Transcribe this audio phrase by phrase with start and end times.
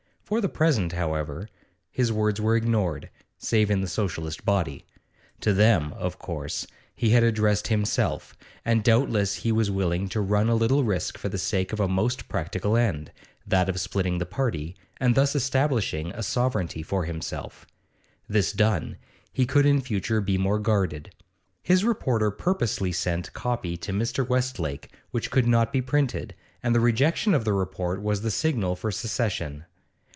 [0.31, 1.49] For the present, however,
[1.91, 4.85] his words were ignored, save in the Socialist body.
[5.41, 8.33] To them, of course, he had addressed himself,
[8.63, 11.87] and doubtless he was willing to run a little risk for the sake of a
[11.89, 13.11] most practical end,
[13.45, 17.67] that of splitting the party, and thus establishing a sovereignty for himself;
[18.29, 18.95] this done,
[19.33, 21.13] he could in future be more guarded.
[21.61, 24.25] His reporter purposely sent 'copy' to Mr.
[24.25, 28.77] Westlake which could not be printed, and the rejection of the report was the signal
[28.77, 29.65] for secession.